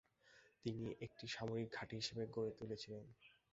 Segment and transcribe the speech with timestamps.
[0.65, 3.03] তিনি একটি সামরিক ঘাঁটি হিসেবে গড়ে তুলেছিলেন।